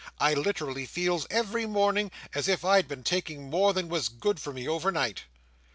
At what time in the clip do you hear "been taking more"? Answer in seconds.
2.87-3.71